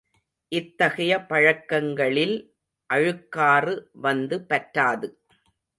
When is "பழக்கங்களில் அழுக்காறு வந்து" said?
1.25-4.37